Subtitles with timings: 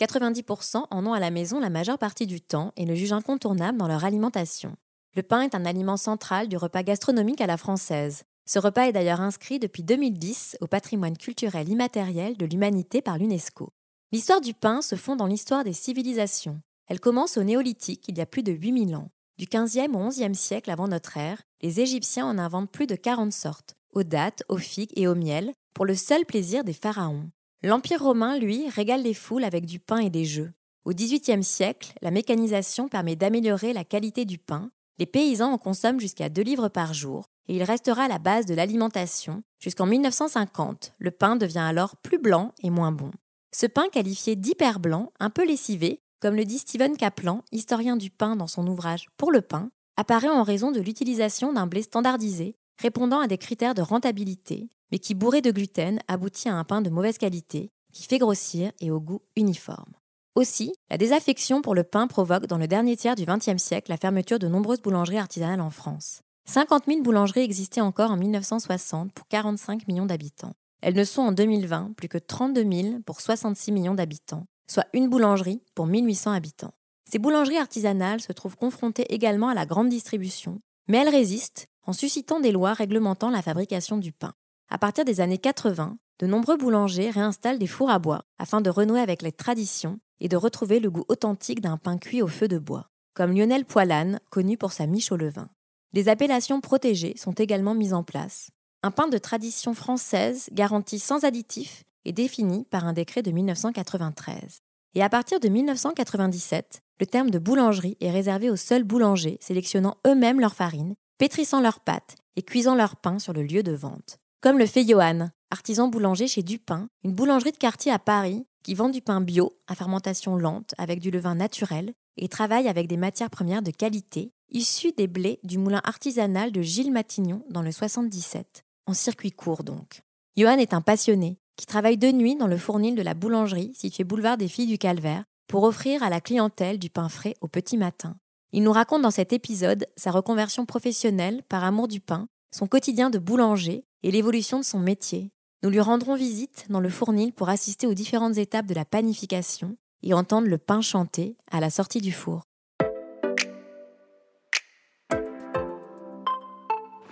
[0.00, 3.78] 90% en ont à la maison la majeure partie du temps et le jugent incontournable
[3.78, 4.76] dans leur alimentation.
[5.16, 8.22] Le pain est un aliment central du repas gastronomique à la française.
[8.46, 13.70] Ce repas est d'ailleurs inscrit depuis 2010 au patrimoine culturel immatériel de l'humanité par l'UNESCO.
[14.12, 16.60] L'histoire du pain se fond dans l'histoire des civilisations.
[16.86, 19.10] Elle commence au néolithique il y a plus de 8000 ans.
[19.36, 23.32] Du 15e au 11e siècle avant notre ère, les Égyptiens en inventent plus de 40
[23.32, 27.30] sortes, aux dattes, aux figues et au miel, pour le seul plaisir des pharaons.
[27.64, 30.52] L'Empire romain, lui, régale les foules avec du pain et des jeux.
[30.84, 34.70] Au XVIIIe siècle, la mécanisation permet d'améliorer la qualité du pain.
[34.98, 38.54] Les paysans en consomment jusqu'à 2 livres par jour, et il restera la base de
[38.54, 39.42] l'alimentation.
[39.58, 43.10] Jusqu'en 1950, le pain devient alors plus blanc et moins bon.
[43.52, 48.10] Ce pain qualifié d'hyper blanc, un peu lessivé, comme le dit Stephen Kaplan, historien du
[48.10, 52.54] pain dans son ouvrage Pour le pain, apparaît en raison de l'utilisation d'un blé standardisé,
[52.78, 56.80] répondant à des critères de rentabilité, mais qui, bourré de gluten, aboutit à un pain
[56.80, 59.92] de mauvaise qualité, qui fait grossir et au goût uniforme.
[60.34, 63.96] Aussi, la désaffection pour le pain provoque dans le dernier tiers du XXe siècle la
[63.96, 66.20] fermeture de nombreuses boulangeries artisanales en France.
[66.48, 70.54] 50 000 boulangeries existaient encore en 1960 pour 45 millions d'habitants.
[70.80, 75.08] Elles ne sont en 2020 plus que 32 000 pour 66 millions d'habitants, soit une
[75.08, 76.72] boulangerie pour 1800 habitants.
[77.10, 81.92] Ces boulangeries artisanales se trouvent confrontées également à la grande distribution, mais elles résistent en
[81.92, 84.34] suscitant des lois réglementant la fabrication du pain.
[84.70, 88.70] À partir des années 80, de nombreux boulangers réinstallent des fours à bois afin de
[88.70, 92.48] renouer avec les traditions et de retrouver le goût authentique d'un pain cuit au feu
[92.48, 95.48] de bois, comme Lionel Poilane, connu pour sa miche au levain.
[95.92, 98.50] Des appellations protégées sont également mises en place.
[98.82, 104.60] Un pain de tradition française garanti sans additifs est défini par un décret de 1993.
[104.94, 109.96] Et à partir de 1997, le terme de boulangerie est réservé aux seuls boulangers sélectionnant
[110.06, 114.18] eux-mêmes leur farine, pétrissant leurs pâtes et cuisant leur pain sur le lieu de vente.
[114.40, 118.74] Comme le fait Johan, artisan boulanger chez Dupin, une boulangerie de quartier à Paris qui
[118.74, 122.96] vend du pain bio à fermentation lente avec du levain naturel et travaille avec des
[122.96, 127.72] matières premières de qualité issues des blés du moulin artisanal de Gilles Matignon dans le
[127.72, 130.02] 77, en circuit court donc.
[130.36, 134.04] Johan est un passionné qui travaille de nuit dans le fournil de la boulangerie située
[134.04, 137.76] boulevard des Filles du Calvaire pour offrir à la clientèle du pain frais au petit
[137.76, 138.16] matin.
[138.52, 143.10] Il nous raconte dans cet épisode sa reconversion professionnelle par amour du pain, son quotidien
[143.10, 145.32] de boulanger et l'évolution de son métier.
[145.62, 149.76] Nous lui rendrons visite dans le fournil pour assister aux différentes étapes de la panification
[150.02, 152.40] et entendre le pain chanter à la sortie du four.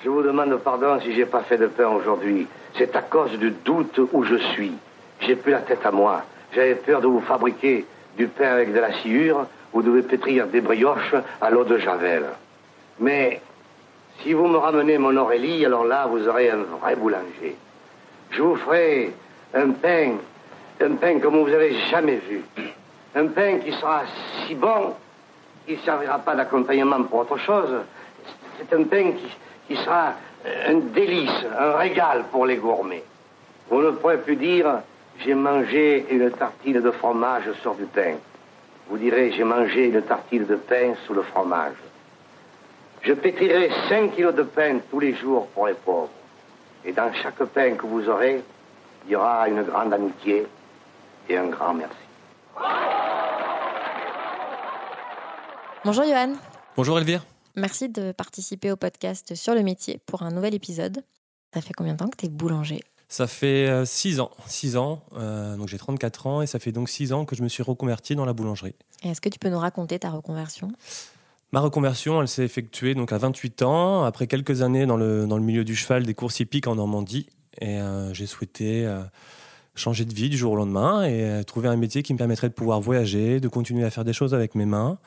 [0.03, 2.47] Je vous demande pardon si j'ai pas fait de pain aujourd'hui.
[2.79, 4.73] C'est à cause du doute où je suis.
[5.21, 6.25] J'ai plus la tête à moi.
[6.55, 7.85] J'avais peur de vous fabriquer
[8.17, 12.25] du pain avec de la sciure vous pétrir des brioches à l'eau de Javel.
[12.99, 13.41] Mais
[14.23, 17.57] si vous me ramenez mon Aurélie, alors là, vous aurez un vrai boulanger.
[18.31, 19.13] Je vous ferai
[19.55, 20.13] un pain,
[20.81, 22.43] un pain comme vous avez jamais vu.
[23.15, 24.03] Un pain qui sera
[24.47, 24.95] si bon
[25.67, 27.75] qu'il ne servira pas d'accompagnement pour autre chose.
[28.59, 29.27] C'est un pain qui,
[29.69, 30.15] qui sera
[30.69, 33.05] un délice, un régal pour les gourmets.
[33.69, 34.81] Vous ne pourrez plus dire
[35.25, 38.17] j'ai mangé une tartine de fromage sur du pain.
[38.89, 41.75] Vous direz j'ai mangé une tartine de pain sous le fromage.
[43.03, 46.11] Je pétrirai 5 kilos de pain tous les jours pour les pauvres.
[46.85, 48.43] Et dans chaque pain que vous aurez,
[49.05, 50.47] il y aura une grande amitié
[51.29, 51.97] et un grand merci.
[55.85, 56.33] Bonjour Johan.
[56.77, 57.25] Bonjour Elvire.
[57.57, 61.03] Merci de participer au podcast sur le métier pour un nouvel épisode.
[61.55, 62.81] Ça fait combien de temps que tu es boulanger?
[63.09, 64.31] Ça fait 6 ans.
[64.47, 65.03] 6 ans.
[65.17, 67.63] Euh, donc j'ai 34 ans et ça fait donc 6 ans que je me suis
[67.63, 68.75] reconverti dans la boulangerie.
[69.03, 70.73] Est-ce que tu peux nous raconter ta reconversion?
[71.53, 75.37] Ma reconversion, elle s'est effectuée donc à 28 ans, après quelques années dans le, dans
[75.37, 77.29] le milieu du cheval des courses hippiques en Normandie.
[77.61, 79.03] Et euh, j'ai souhaité euh,
[79.77, 82.49] changer de vie du jour au lendemain et euh, trouver un métier qui me permettrait
[82.49, 84.99] de pouvoir voyager, de continuer à faire des choses avec mes mains.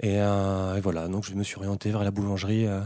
[0.00, 2.80] Et, euh, et voilà, donc je me suis orienté vers la boulangerie euh,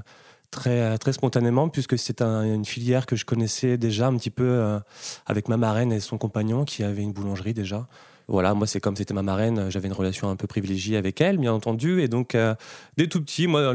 [0.51, 4.45] très, très spontanément, puisque c'est un- une filière que je connaissais déjà un petit peu
[4.45, 4.79] euh,
[5.27, 7.87] avec ma marraine et son compagnon qui avait une boulangerie déjà.
[8.31, 11.39] voilà, moi c'est comme c'était ma marraine, j'avais une relation un peu privilégiée avec elle,
[11.39, 12.55] bien entendu, et donc euh,
[12.99, 13.73] dès tout petit, moi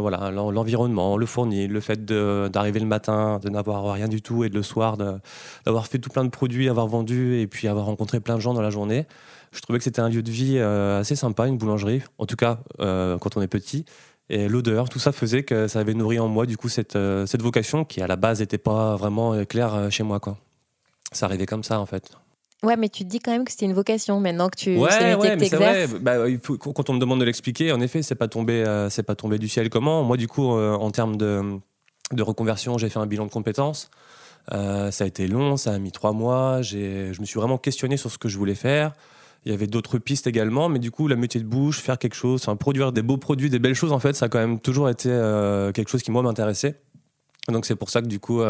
[0.00, 4.48] voilà l'environnement, le fournil, le fait d'arriver le matin, de n'avoir rien du tout, et
[4.48, 8.18] de le soir d'avoir fait tout plein de produits, avoir vendu et puis avoir rencontré
[8.18, 9.06] plein de gens dans la journée,
[9.52, 12.36] je trouvais que c'était un lieu de vie euh, assez sympa, une boulangerie, en tout
[12.36, 13.84] cas euh, quand on est petit.
[14.32, 17.42] Et l'odeur, tout ça faisait que ça avait nourri en moi du coup cette, cette
[17.42, 20.38] vocation qui à la base n'était pas vraiment claire chez moi quoi.
[21.12, 22.12] Ça arrivait comme ça en fait.
[22.62, 25.14] Ouais, mais tu te dis quand même que c'était une vocation maintenant que tu ouais,
[25.14, 25.88] ouais, mais c'est vrai.
[26.00, 28.88] Bah, il faut, quand on me demande de l'expliquer, en effet, c'est pas tombé, euh,
[28.88, 29.68] c'est pas tombé du ciel.
[29.68, 31.42] Comment Moi, du coup, euh, en termes de,
[32.12, 33.90] de reconversion, j'ai fait un bilan de compétences.
[34.52, 36.62] Euh, ça a été long, ça a mis trois mois.
[36.62, 38.92] Je me suis vraiment questionné sur ce que je voulais faire.
[39.44, 42.14] Il y avait d'autres pistes également, mais du coup, la métier de bouche, faire quelque
[42.14, 44.60] chose, enfin, produire des beaux produits, des belles choses, en fait, ça a quand même
[44.60, 45.08] toujours été
[45.74, 46.80] quelque chose qui moi m'intéressait.
[47.48, 48.40] Donc c'est pour ça que du coup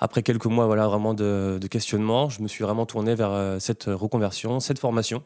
[0.00, 3.84] après quelques mois voilà, vraiment de, questionnement, je me suis vraiment tourné vers euh, cette
[3.84, 5.22] reconversion, cette formation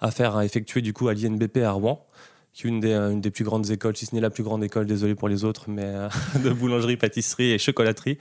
[0.00, 2.04] à faire, à effectuer du coup à l'INBP à Rouen,
[2.52, 4.42] qui est une des, euh, une des plus grandes écoles, si ce n'est la plus
[4.42, 6.08] grande école, désolé pour les autres, mais euh,
[6.44, 8.18] de boulangerie, pâtisserie et chocolaterie,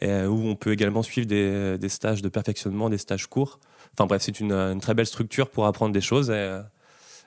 [0.00, 3.58] et, où on peut également suivre des, des, stages de perfectionnement, des stages courts.
[3.94, 6.60] Enfin bref, c'est une, une, très belle structure pour apprendre des choses, et,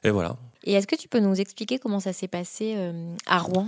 [0.04, 0.38] et voilà.
[0.64, 2.76] Et est-ce que tu peux nous expliquer comment ça s'est passé
[3.26, 3.68] à Rouen?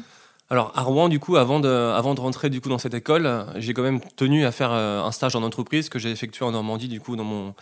[0.49, 3.45] Alors à Rouen, du coup, avant de, avant de rentrer du coup dans cette école,
[3.55, 6.51] j'ai quand même tenu à faire euh, un stage en entreprise que j'ai effectué en
[6.51, 7.55] Normandie, du coup, dans mon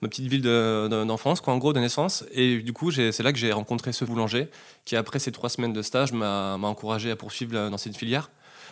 [0.00, 2.24] ma petite ville d'enfance, quoi, en gros, de naissance.
[2.32, 4.48] Et du coup, c'est là que j'ai rencontré ce boulanger
[4.84, 8.30] qui, après ces trois semaines de stage, m'a encouragé à poursuivre euh, dans cette filière.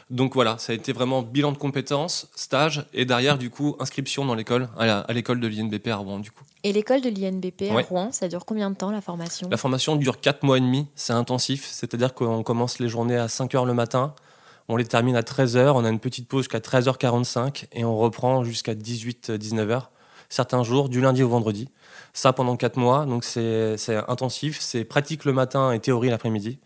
[0.08, 4.25] Donc voilà, ça a été vraiment bilan de compétences, stage, et derrière, du coup, inscription
[4.25, 6.44] dans l'école, à l'école de l'INBP à Rouen, du coup.
[6.62, 9.49] Et l'école de l'INBP à Rouen, ça dure combien de temps la formation?
[9.50, 13.26] La formation dure 4 mois et demi, c'est intensif, c'est-à-dire qu'on commence les journées à
[13.26, 14.14] 5 h le matin,
[14.69, 17.97] on les termine à 13 h on a une petite pause jusqu'à 13h45, et on
[17.99, 19.82] reprend jusqu'à 18-19h,
[20.29, 21.69] certains jours, du lundi au vendredi.
[22.12, 23.76] Ça pendant 4 mois, donc c'est
[24.06, 26.59] intensif, c'est pratique le matin et théorie l'après-midi.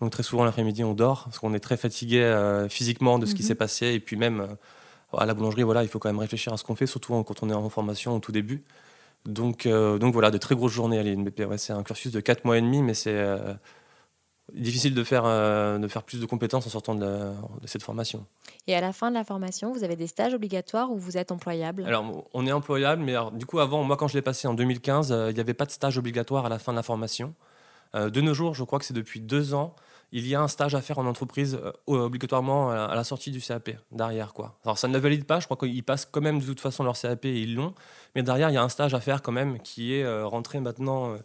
[0.00, 3.34] Donc très souvent l'après-midi on dort parce qu'on est très fatigué euh, physiquement de ce
[3.34, 3.48] qui mhm.
[3.48, 6.52] s'est passé et puis même euh, à la boulangerie voilà il faut quand même réfléchir
[6.52, 8.64] à ce qu'on fait surtout quand on est en formation au tout début.
[9.26, 11.40] Donc, euh, donc voilà de très grosses journées à l'INBP.
[11.40, 13.18] Ouais, c'est un cursus de 4 mois et demi mais c'est
[14.54, 18.24] difficile de faire, de faire plus de compétences en sortant de, de, cette formation.
[18.66, 21.32] Et à la fin de la formation, vous avez des stages obligatoires ou vous êtes
[21.32, 21.84] employable?
[21.84, 25.14] Alors, on est employable, mais du coup, avant, moi, quand je l'ai passé en 2015,
[25.28, 27.34] il n'y avait pas de stage obligatoire à la fin de la formation.
[27.92, 29.74] de nos jours, je crois que c'est depuis deux ans,
[30.12, 33.40] il y a un stage à faire en entreprise euh, obligatoirement à la sortie du
[33.40, 34.32] CAP, derrière.
[34.32, 34.58] quoi.
[34.64, 36.98] Alors ça ne valide pas, je crois qu'ils passent quand même de toute façon leur
[36.98, 37.74] CAP et ils l'ont,
[38.14, 40.60] mais derrière il y a un stage à faire quand même qui est euh, rentré
[40.60, 41.18] maintenant euh,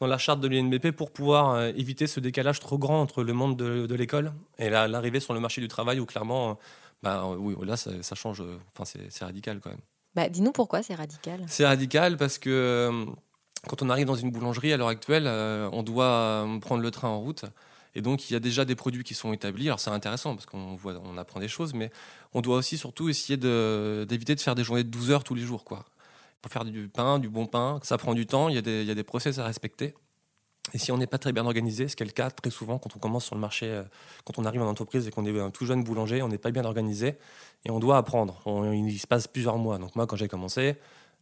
[0.00, 3.56] dans la charte de l'INBP pour pouvoir éviter ce décalage trop grand entre le monde
[3.56, 6.58] de, l'école et l'arrivée sur le marché du travail où clairement,
[7.04, 8.42] bah, oui, là ça, change,
[8.72, 9.78] enfin c'est radical quand même.
[10.16, 11.44] Bah, Dis-nous pourquoi c'est radical.
[11.46, 13.06] C'est radical parce que
[13.68, 17.20] quand on arrive dans une boulangerie à l'heure actuelle, on doit prendre le train en
[17.20, 17.44] route.
[17.94, 19.66] Et donc, il y a déjà des produits qui sont établis.
[19.66, 21.90] Alors, c'est intéressant parce qu'on voit, on apprend des choses, mais
[22.32, 25.42] on doit aussi surtout essayer d'éviter de, faire des journées de 12 heures tous les
[25.42, 25.64] jours.
[25.64, 25.84] Quoi.
[26.42, 28.84] Pour faire du pain, du bon pain, ça prend du temps, il y a des,
[28.84, 29.94] il process à respecter.
[30.72, 32.78] Et si on n'est pas très bien organisé, ce qui est le cas très souvent
[32.78, 33.82] quand on commence sur le marché, euh,
[34.24, 36.50] quand on arrive en entreprise et qu'on est un tout jeune boulanger, on n'est pas
[36.50, 37.18] bien organisé
[37.66, 38.40] et on doit apprendre.
[38.72, 39.78] il se passe plusieurs mois.
[39.78, 40.76] Donc moi, quand j'ai commencé,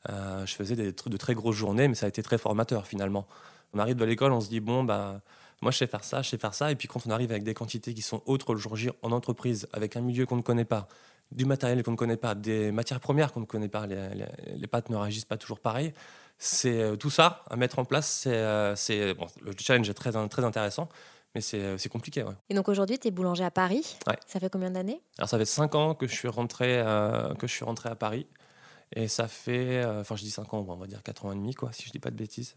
[0.08, 3.26] euh, je faisais des, de très grosses journées, mais ça a été très formateur finalement.
[3.74, 5.20] On arrive de l'école, on se dit, bon, bah,
[5.62, 6.70] moi, je sais faire ça, je sais faire ça.
[6.72, 9.12] Et puis, quand on arrive avec des quantités qui sont autres le jour J en
[9.12, 10.88] entreprise, avec un milieu qu'on ne connaît pas,
[11.30, 14.90] du matériel qu'on ne connaît pas, des matières premières qu'on ne connaît pas, les, pâtes
[14.90, 15.94] ne réagissent pas toujours pareil.
[16.36, 18.22] C'est euh, tout ça à mettre en place.
[18.22, 18.74] C'est, euh,
[19.16, 20.88] bon, le challenge est très, très intéressant,
[21.36, 22.24] mais c'est, euh, compliqué.
[22.50, 23.96] Et donc aujourd'hui, tu es boulanger à Paris.
[24.26, 25.00] Ça fait combien d'années?
[25.18, 26.82] Alors ça fait 5 ans que je suis rentré,
[27.38, 28.26] que je suis rentré à Paris.
[28.94, 31.54] Et ça fait, enfin je dis 5 ans, on va dire 4 ans et demi,
[31.54, 32.56] quoi, si je dis pas de bêtises.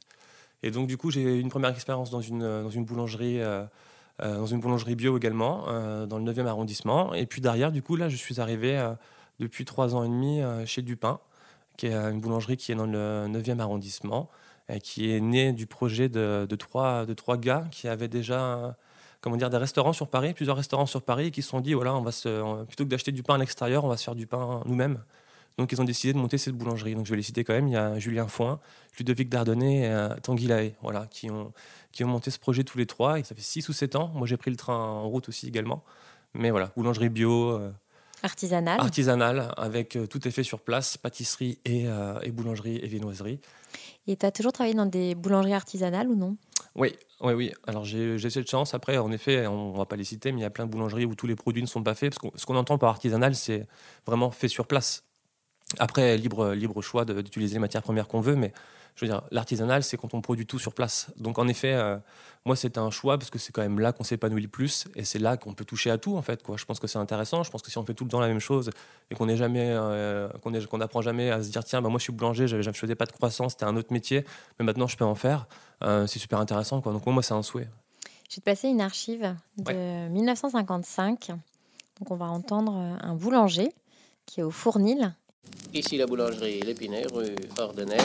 [0.65, 3.39] Et donc, du coup, j'ai eu une première expérience dans une, dans une boulangerie.
[3.39, 3.63] Euh,
[4.23, 7.13] euh, dans une boulangerie bio également, euh, dans le 9e arrondissement.
[7.13, 8.81] Et puis derrière, du coup, là, je suis arrivé
[9.39, 11.19] depuis trois ans et demi chez Dupin,
[11.75, 14.29] qui est une boulangerie qui est dans le 9e arrondissement,
[14.69, 18.77] et qui est née du projet de, de, trois, de trois gars qui avaient déjà
[19.19, 21.93] comment dire, des restaurants sur Paris, plusieurs restaurants sur Paris, qui se sont dit, voilà,
[21.93, 22.11] on va
[22.65, 25.03] plutôt que d'acheter du pain à l'extérieur, on va se faire du pain nous-mêmes.
[25.57, 26.95] Donc ils ont décidé de monter cette boulangerie.
[26.95, 27.67] Donc je vais les citer quand même.
[27.67, 28.59] Il y a Julien Foin,
[28.97, 31.53] Ludovic Dardonnay et euh, Tanguy Lahaye, voilà, qui ont,
[31.91, 33.19] qui ont monté ce projet tous les trois.
[33.19, 34.11] Et ça fait 6 ou 7 ans.
[34.13, 35.83] Moi j'ai pris le train en route aussi également.
[36.33, 37.51] Mais voilà, boulangerie bio.
[37.51, 37.71] Euh,
[38.21, 38.79] artisanale.
[38.79, 41.85] Artisanale, avec euh, tout est fait sur place, pâtisserie et,
[42.23, 43.39] et boulangerie et viennoiserie.
[44.07, 46.35] Et tu as toujours travaillé dans des boulangeries artisanales ou non?
[46.75, 47.53] Oui, oui, oui.
[47.65, 48.73] Alors j'ai cette chance.
[48.73, 50.71] Après, en effet, on ne va pas les citer, mais il y a plein de
[50.71, 52.13] boulangeries où tous les produits ne sont pas faits.
[52.13, 53.65] Parce que ce qu'on entend par artisanal, c'est
[54.05, 55.04] vraiment fait sur place.
[55.79, 58.53] Après, libre, libre choix d'utiliser les matières premières qu'on veut, mais
[58.95, 61.07] je veux dire, l'artisanal, c'est quand on produit tout sur place.
[61.17, 61.97] Donc, en effet, euh,
[62.45, 65.03] moi, c'était un choix parce que c'est quand même là qu'on s'épanouit le plus et
[65.03, 66.41] c'est là qu'on peut toucher à tout, en fait.
[66.43, 66.55] Quoi.
[66.55, 67.43] Je pense que c'est intéressant.
[67.43, 68.69] Je pense que si on fait tout le temps la même chose
[69.11, 72.47] et qu'on jamais, euh, qu'on jamais à se dire, tiens, bah, moi, je suis boulanger,
[72.47, 74.23] je ne faisais pas de croissant, c'était un autre métier,
[74.59, 75.47] mais maintenant, je peux en faire,
[75.83, 76.79] euh, c'est super intéressant.
[76.79, 76.93] Quoi.
[76.93, 77.67] Donc, moi, moi, c'est un souhait.
[78.29, 81.31] Je vais te passer une archive de 1955.
[81.99, 83.71] Donc on va entendre euh, un boulanger
[84.25, 85.13] qui est au Fournil.
[85.75, 87.97] Ici la boulangerie L'Épinay, rue Ordener,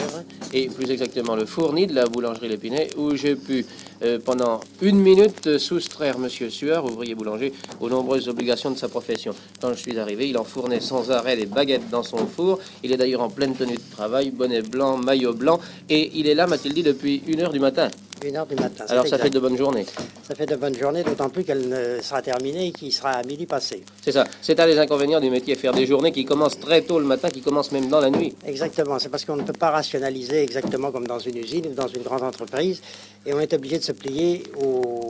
[0.51, 3.65] et plus exactement le fourni de la boulangerie L'Épinay, où j'ai pu
[4.03, 9.33] euh, pendant une minute soustraire Monsieur Sueur, ouvrier boulanger, aux nombreuses obligations de sa profession.
[9.61, 12.59] Quand je suis arrivé, il enfournait sans arrêt des baguettes dans son four.
[12.83, 16.35] Il est d'ailleurs en pleine tenue de travail, bonnet blanc, maillot blanc, et il est
[16.35, 17.87] là, m'a-t-il dit, depuis une heure du matin.
[18.23, 18.85] Une heure du matin.
[18.87, 19.23] Alors ça exact.
[19.23, 19.85] fait de bonnes journées.
[20.27, 23.47] Ça fait de bonnes journées, d'autant plus qu'elle sera terminée et qu'il sera à midi
[23.47, 23.83] passé.
[24.03, 24.25] C'est ça.
[24.41, 27.29] C'est un des inconvénients du métier, faire des journées qui commencent très tôt le matin,
[27.29, 28.35] qui commencent même dans la nuit.
[28.45, 31.87] Exactement, c'est parce qu'on ne peut pas rationaliser exactement comme dans une usine ou dans
[31.87, 32.81] une grande entreprise,
[33.25, 35.09] et on est obligé de se plier au,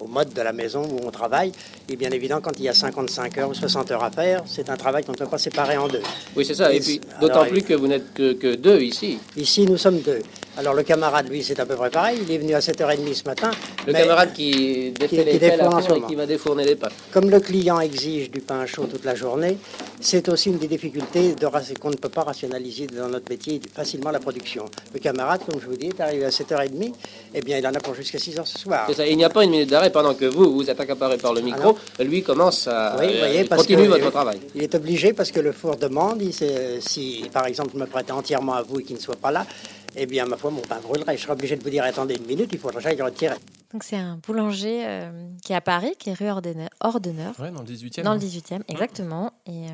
[0.00, 1.52] au mode de la maison où on travaille.
[1.88, 4.68] Et bien évidemment, quand il y a 55 heures ou 60 heures à faire, c'est
[4.68, 6.02] un travail qu'on ne peut pas séparer en deux.
[6.36, 6.72] Oui, c'est ça.
[6.72, 9.18] Et Et puis, d'autant plus que vous n'êtes que, que deux ici.
[9.36, 10.20] Ici, nous sommes deux.
[10.58, 12.18] Alors le camarade, lui, c'est à peu près pareil.
[12.22, 13.50] Il est venu à 7h30 ce matin.
[13.86, 16.90] Le camarade qui défait qui les à fond et qui m'a défourné les pains.
[17.10, 19.56] Comme le client exige du pain chaud toute la journée,
[20.00, 21.46] c'est aussi une des difficultés de
[21.80, 24.66] qu'on ne peut pas rationaliser dans notre métier facilement la production.
[24.92, 26.92] Le camarade, comme je vous dis, est arrivé à 7h30,
[27.34, 28.88] eh bien il en a pour jusqu'à 6h ce soir.
[28.94, 29.06] Ça.
[29.06, 31.40] Il n'y a pas une minute d'arrêt pendant que vous, vous êtes accaparé par le
[31.40, 31.78] micro.
[31.98, 34.38] Lui commence à Oui, vous voyez, euh, parce continue que- votre travail.
[34.54, 36.32] Il est obligé parce que le four demande, il
[36.80, 39.46] si par exemple je me prêtais entièrement à vous et qu'il ne soit pas là,
[39.96, 41.16] eh bien ma foi mon pain brûlerait.
[41.16, 43.36] Je serais obligé de vous dire attendez une minute, il faudra que j'aille le retirer.
[43.72, 47.50] Donc c'est un boulanger euh, qui est à Paris, qui est rue Ordener, Ordener Ouais,
[47.50, 48.02] dans le 18e.
[48.02, 48.22] dans le hein.
[48.22, 49.32] 18e, exactement.
[49.46, 49.68] Et euh,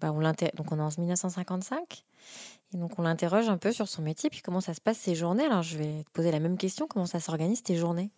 [0.00, 2.04] bah, on donc on est en 1955.
[2.74, 5.14] Et donc on l'interroge un peu sur son métier, puis comment ça se passe ses
[5.14, 5.44] journées.
[5.44, 8.10] Alors je vais te poser la même question, comment ça s'organise tes journées?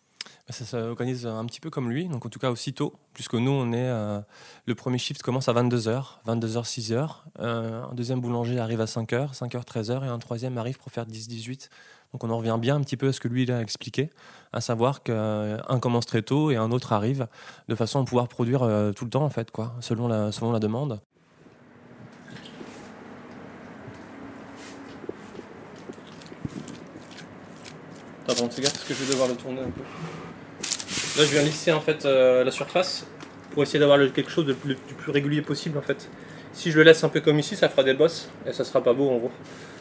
[0.51, 3.71] Ça s'organise un petit peu comme lui, donc en tout cas aussitôt, puisque nous, on
[3.71, 3.77] est.
[3.77, 4.19] euh,
[4.65, 7.09] le premier shift commence à 22h, 22h, 6h.
[7.39, 11.05] Euh, un deuxième boulanger arrive à 5h, 5h, 13h, et un troisième arrive pour faire
[11.05, 11.69] 10-18.
[12.13, 14.09] Donc on en revient bien un petit peu à ce que lui il a expliqué,
[14.51, 17.27] à savoir qu'un commence très tôt et un autre arrive,
[17.67, 20.51] de façon à pouvoir produire euh, tout le temps, en fait, quoi, selon la, selon
[20.51, 20.99] la demande.
[28.27, 29.81] Fais gaffe parce que je vais devoir le tourner un peu.
[31.19, 33.05] Là, je viens lisser en fait euh, la surface
[33.51, 36.09] pour essayer d'avoir quelque chose de plus, du plus régulier possible en fait.
[36.53, 38.81] Si je le laisse un peu comme ici, ça fera des bosses et ça sera
[38.81, 39.31] pas beau en gros.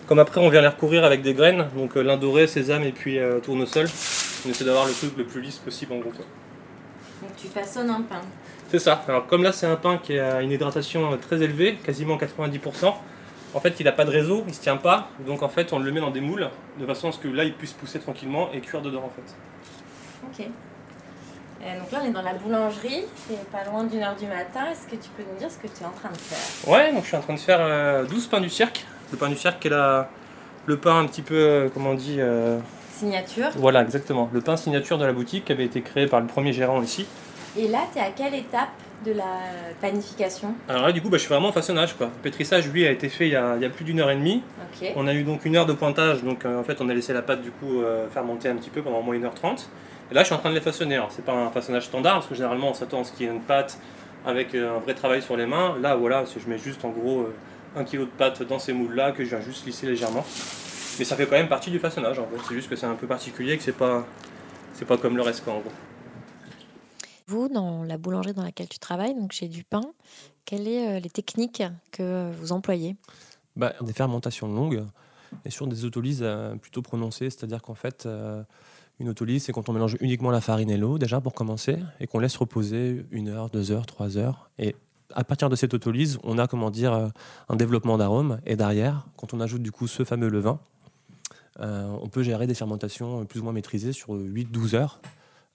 [0.08, 2.90] Comme après, on vient les recouvrir avec des graines, donc euh, lin doré, sésame et
[2.90, 3.86] puis euh, tournesol.
[4.46, 6.10] On essaie d'avoir le truc le plus lisse possible en gros.
[6.10, 6.24] quoi.
[7.22, 8.20] Donc tu façonnes un pain.
[8.68, 9.04] C'est ça.
[9.06, 12.94] Alors comme là, c'est un pain qui a une hydratation euh, très élevée, quasiment 90%.
[13.54, 15.08] En fait, il n'a pas de réseau, il se tient pas.
[15.24, 16.48] Donc en fait, on le met dans des moules
[16.80, 20.42] de façon à ce que là, il puisse pousser tranquillement et cuire dedans en fait.
[20.42, 20.48] Ok.
[21.68, 24.66] Euh, donc là, on est dans la boulangerie, c'est pas loin d'une heure du matin.
[24.70, 26.72] Est-ce que tu peux nous dire ce que tu es en train de faire?
[26.72, 28.86] Ouais, donc je suis en train de faire euh, 12 pains du cirque.
[29.12, 30.08] Le pain du cirque est la,
[30.66, 32.58] le pain un petit peu, euh, comment on dit euh,
[32.92, 33.50] Signature.
[33.56, 34.28] Voilà, exactement.
[34.32, 37.06] Le pain signature de la boutique qui avait été créé par le premier gérant ici.
[37.56, 38.68] Et là, tu es à quelle étape
[39.04, 39.38] de la
[39.80, 40.54] panification?
[40.68, 41.94] Alors là, du coup, bah, je suis vraiment en façonnage.
[41.94, 42.06] Quoi.
[42.06, 44.10] Le pétrissage, lui, a été fait il y a, il y a plus d'une heure
[44.10, 44.42] et demie.
[44.82, 44.92] Ok.
[44.96, 46.22] On a eu donc une heure de pointage.
[46.24, 48.70] Donc euh, en fait, on a laissé la pâte du coup euh, fermenter un petit
[48.70, 49.68] peu pendant au moins une heure trente.
[50.10, 50.94] Et là, je suis en train de les façonner.
[50.94, 53.28] Alors, c'est pas un façonnage standard parce que généralement, on s'attend à ce qu'il y
[53.28, 53.78] ait une pâte
[54.24, 55.76] avec euh, un vrai travail sur les mains.
[55.78, 57.34] Là, voilà, je mets juste en gros euh,
[57.76, 60.24] un kilo de pâte dans ces moules-là que je viens juste lisser légèrement.
[60.98, 62.18] Mais ça fait quand même partie du façonnage.
[62.18, 64.06] En fait, c'est juste que c'est un peu particulier, que c'est pas,
[64.72, 65.72] c'est pas comme le reste, quoi, en gros.
[67.26, 69.82] Vous, dans la boulangerie dans laquelle tu travailles, donc chez Dupin,
[70.46, 71.62] quelles sont euh, les techniques
[71.92, 72.96] que vous employez?
[73.54, 74.84] Bah, des fermentations longues
[75.44, 76.26] et sur des autolyses
[76.62, 78.42] plutôt prononcées, c'est-à-dire qu'en fait, euh,
[79.00, 82.06] une autolyse, c'est quand on mélange uniquement la farine et l'eau, déjà pour commencer, et
[82.06, 84.50] qu'on laisse reposer une heure, deux heures, trois heures.
[84.58, 84.74] Et
[85.14, 87.08] à partir de cette autolyse, on a, comment dire, euh,
[87.48, 88.40] un développement d'arômes.
[88.44, 90.58] Et derrière, quand on ajoute du coup ce fameux levain,
[91.60, 95.00] euh, on peut gérer des fermentations plus ou moins maîtrisées sur 8-12 heures.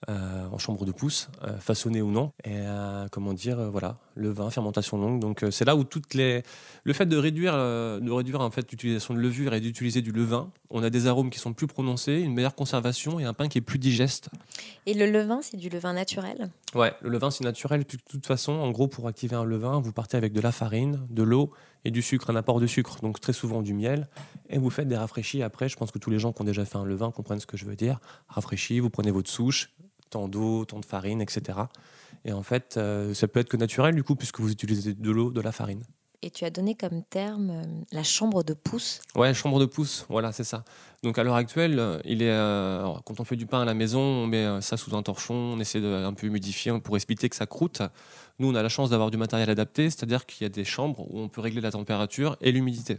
[0.08, 3.98] Euh, en chambre de pouce, euh, façonné ou non, et euh, comment dire, euh, voilà,
[4.14, 5.20] le vin, fermentation longue.
[5.20, 6.42] Donc c'est là où toutes les,
[6.84, 10.50] le fait de réduire, de réduire en fait l'utilisation de levure et d'utiliser du levain,
[10.70, 13.58] on a des arômes qui sont plus prononcés, une meilleure conservation et un pain qui
[13.58, 14.28] est plus digeste.
[14.86, 16.50] Et le levain, c'est du levain naturel?
[16.74, 17.84] Ouais, le levain c'est naturel.
[17.84, 20.52] puis De toute façon, en gros, pour activer un levain, vous partez avec de la
[20.52, 21.50] farine, de l'eau
[21.84, 24.08] et du sucre, un apport de sucre, donc très souvent du miel,
[24.48, 25.68] et vous faites des rafraîchis après.
[25.68, 27.56] Je pense que tous les gens qui ont déjà fait un levain comprennent ce que
[27.56, 28.00] je veux dire.
[28.28, 29.70] Rafraîchis, vous prenez votre souche,
[30.14, 31.58] tant d'eau, tant de farine, etc.
[32.24, 35.10] Et en fait, euh, ça peut être que naturel du coup, puisque vous utilisez de
[35.10, 35.82] l'eau, de la farine.
[36.22, 39.00] et tu as donné comme terme euh, la chambre de pouce.
[39.14, 40.64] Ouais, chambre de pouce, voilà, c'est ça.
[41.02, 43.64] Donc à l'heure actuelle, euh, il est, euh, alors, quand on fait du pain à
[43.66, 46.96] la maison, on met ça sous un torchon, on essaie de un peu humidifier pour
[46.96, 47.82] éviter que ça croûte.
[48.38, 51.06] Nous, on a la chance d'avoir du matériel adapté, c'est-à-dire qu'il y a des chambres
[51.10, 52.98] où on peut régler la température et l'humidité.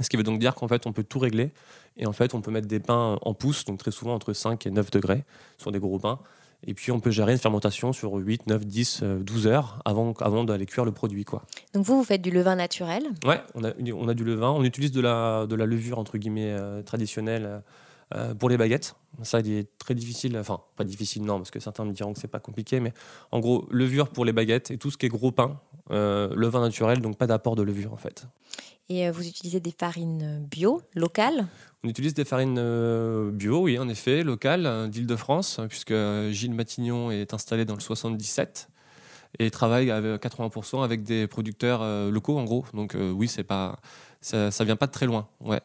[0.00, 1.52] Ce qui veut donc dire qu'en fait, on peut tout régler.
[1.96, 4.66] Et en fait, on peut mettre des pains en pouce, donc très souvent entre 5
[4.66, 5.24] et 9 degrés
[5.58, 6.18] sur des gros pains.
[6.66, 10.12] Et puis, on peut gérer une fermentation sur 8, 9, 10, euh, 12 heures avant,
[10.20, 11.24] avant d'aller cuire le produit.
[11.24, 11.44] Quoi.
[11.74, 13.04] Donc vous, vous faites du levain naturel?
[13.24, 14.50] Ouais, on a, on a du levain.
[14.50, 17.62] On utilise de la, de la levure, entre guillemets, euh, traditionnelle
[18.14, 18.94] euh, pour les baguettes.
[19.22, 20.36] Ça, il est très difficile.
[20.38, 22.80] Enfin, pas difficile, non, parce que certains me diront que c'est pas compliqué.
[22.80, 22.92] Mais
[23.32, 26.60] en gros, levure pour les baguettes et tout ce qui est gros pain, euh, levain
[26.60, 28.26] naturel, donc pas d'apport de levure, en fait.
[28.88, 31.46] Et euh, vous utilisez des farines bio, locales?
[31.84, 35.94] On utilise des farines euh, bio, oui, en effet, locales, euh, d'Île-de-France, euh, puisque
[36.30, 38.68] Gilles Matignon est installé dans le 77
[39.38, 42.64] et travaille avec 80% avec des producteurs euh, locaux, en gros.
[42.74, 43.78] Donc euh, oui, c'est pas,
[44.20, 45.28] ça, ça vient pas de très loin.
[45.40, 45.60] Ouais.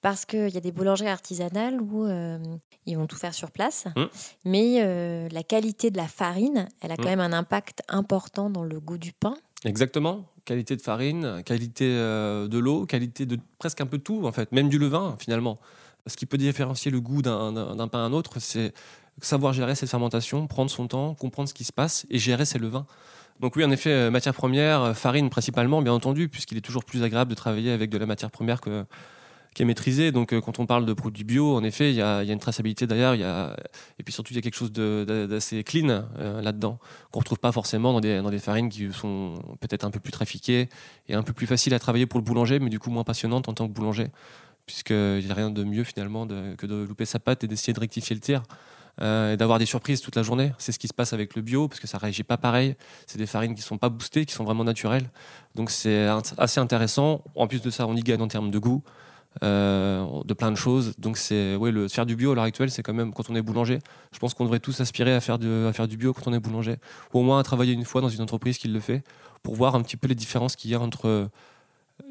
[0.00, 2.38] Parce qu'il y a des boulangeries artisanales où euh,
[2.86, 3.84] ils vont tout faire sur place.
[3.96, 4.04] Mm.
[4.46, 7.08] Mais euh, la qualité de la farine, elle a quand Mm.
[7.08, 9.34] même un impact important dans le goût du pain.
[9.64, 10.26] Exactement.
[10.44, 14.50] Qualité de farine, qualité euh, de l'eau, qualité de presque un peu tout, en fait,
[14.52, 15.58] même du levain, finalement.
[16.06, 18.72] Ce qui peut différencier le goût d'un- pain à un autre, c'est
[19.20, 22.58] savoir gérer cette fermentation, prendre son temps, comprendre ce qui se passe et gérer ses
[22.58, 22.86] levains.
[23.40, 26.84] Donc oui, en effet, euh, matière première, euh, farine principalement, bien entendu, puisqu'il est toujours
[26.84, 28.84] plus agréable de travailler avec de la matière première que,
[29.54, 30.12] qui est maîtrisée.
[30.12, 32.86] Donc euh, quand on parle de produits bio, en effet, il y a, une traçabilité
[32.86, 33.14] derrière,
[33.98, 36.78] et puis surtout il y a quelque chose d'assez clean euh, là-dedans,
[37.10, 40.68] qu'on retrouve pas forcément dans des, farines qui sont peut-être un peu plus trafiquées
[41.08, 43.48] et un peu plus faciles à travailler pour le boulanger, mais du coup moins passionnantes
[43.48, 44.08] en tant que boulanger,
[44.66, 47.80] puisqu'il n'y a rien de mieux finalement que de louper sa pâte et d'essayer de
[47.80, 48.42] rectifier le tir.
[49.02, 50.52] euh, et d'avoir des surprises toute la journée.
[50.58, 52.76] C'est ce qui se passe avec le bio, parce que ça réagit pas pareil.
[53.06, 55.08] C'est des farines qui sont pas boostées, qui sont vraiment naturelles.
[55.54, 56.06] Donc c'est
[56.38, 57.22] assez intéressant.
[57.34, 58.82] En plus de ça, on y gagne en termes de goût,
[59.42, 60.94] de plein de choses.
[60.98, 63.34] Donc c'est ouais, le faire du bio à l'heure actuelle, c'est quand même quand on
[63.34, 63.78] est boulanger.
[64.12, 66.32] Je pense qu'on devrait tous aspirer à faire, de, à faire du bio quand on
[66.32, 66.76] est boulanger,
[67.14, 69.02] ou au moins à travailler une fois dans une entreprise qui le fait,
[69.42, 71.28] pour voir un petit peu les différences qu'il y a entre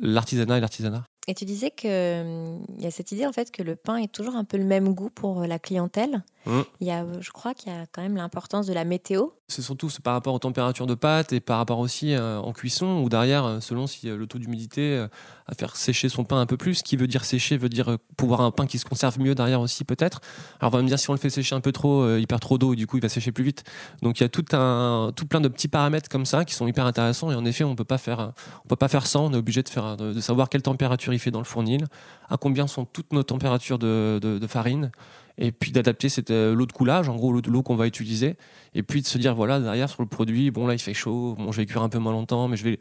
[0.01, 1.03] l'artisanat et l'artisanat.
[1.27, 4.35] Et tu disais qu'il y a cette idée en fait que le pain est toujours
[4.35, 6.23] un peu le même goût pour euh, la clientèle.
[6.45, 6.61] Mm.
[6.79, 9.27] Il y a, euh, je crois qu'il y a quand même l'importance de la météo.
[9.49, 13.01] C'est surtout par rapport aux températures de pâte et par rapport aussi euh, en cuisson
[13.03, 15.07] ou derrière, euh, selon si le taux d'humidité, euh,
[15.47, 16.75] à faire sécher son pain un peu plus.
[16.75, 19.59] Ce qui veut dire sécher veut dire pouvoir un pain qui se conserve mieux derrière
[19.59, 20.21] aussi peut-être.
[20.59, 22.27] Alors on va me dire si on le fait sécher un peu trop, euh, il
[22.27, 23.63] perd trop d'eau et du coup il va sécher plus vite.
[24.03, 26.67] Donc il y a tout un tout plein de petits paramètres comme ça qui sont
[26.67, 28.31] hyper intéressants et en effet on peut pas faire
[28.63, 29.25] on peut pas faire sans.
[29.25, 31.85] On est obligé de faire de, de savoir quelle température il fait dans le fournil,
[32.29, 34.91] à combien sont toutes nos températures de, de- de farine
[35.39, 38.35] et puis d'adapter cette euh, l'eau de coulage, en gros l'eau qu'on va utiliser,
[38.75, 41.35] et puis de se dire voilà derrière sur le produit, bon là il fait chaud,
[41.39, 42.77] bon je vais cuire un peu moins longtemps, mais je vais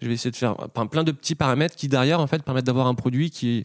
[0.00, 0.56] je vais essayer de faire
[0.90, 3.62] plein de petits paramètres qui derrière en fait permettent d'avoir un produit qui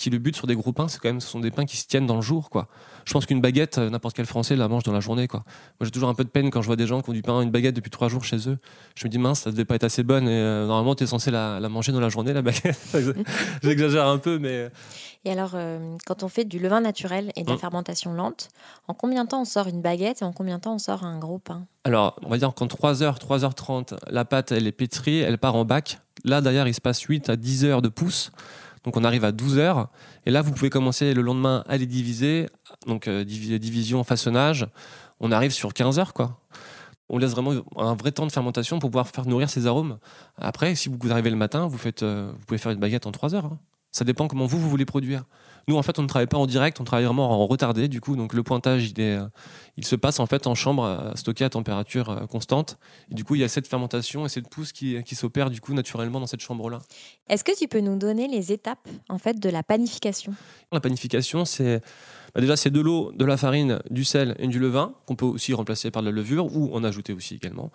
[0.00, 1.76] qui le but sur des gros pains, c'est quand même ce sont des pains qui
[1.76, 2.68] se tiennent dans le jour quoi.
[3.04, 5.40] Je pense qu'une baguette, euh, n'importe quel Français la mange dans la journée quoi.
[5.78, 7.22] Moi j'ai toujours un peu de peine quand je vois des gens qui ont du
[7.22, 8.58] pain, une baguette depuis trois jours chez eux.
[8.94, 11.06] Je me dis mince, ça devait pas être assez bonne et euh, normalement tu es
[11.06, 12.78] censé la, la manger dans la journée la baguette.
[13.62, 14.70] J'exagère un peu mais
[15.24, 17.58] Et alors, euh, quand on fait du levain naturel et de la Mm.
[17.58, 18.48] fermentation lente,
[18.88, 21.04] en combien de temps on sort une baguette et en combien de temps on sort
[21.04, 21.66] un gros pain?
[21.84, 25.64] Alors, on va dire qu'en 3h, 3h30, la pâte, elle est pétrie, elle part en
[25.64, 25.98] bac.
[26.24, 28.30] Là, d'ailleurs, il se passe 8 à 10 heures de pouce.
[28.84, 29.88] Donc, on arrive à 12 heures.
[30.26, 32.48] Et là, vous pouvez commencer le lendemain à les diviser.
[32.86, 34.66] Donc, euh, divi- division, façonnage.
[35.20, 36.40] On arrive sur 15 heures, quoi.
[37.08, 39.98] On laisse vraiment un vrai temps de fermentation pour pouvoir faire nourrir ces arômes.
[40.38, 43.46] Après, si vous arrivez le matin, vous, euh, pouvez faire une baguette en 3 heures.
[43.46, 43.58] hein.
[43.92, 45.24] Ça dépend comment vous, vous voulez produire.
[45.68, 47.88] Nous, en fait, on ne travaille pas en direct, on travaille vraiment en retardé.
[47.88, 49.26] Du coup, donc le pointage, il, est, euh,
[49.76, 52.78] il se passe en fait en chambre euh, stockée à température euh, constante.
[53.10, 55.60] Et du coup, il y a cette fermentation et cette pousse qui, qui s'opère du
[55.60, 56.80] coup naturellement dans cette chambre-là.
[57.28, 60.34] Est-ce que tu peux nous donner les étapes en fait de la panification?
[60.72, 61.80] La panification, c'est
[62.34, 65.26] bah, déjà c'est de l'eau, de la farine, du sel et du levain qu'on peut
[65.26, 67.70] aussi remplacer par de la levure ou en ajouter aussi également.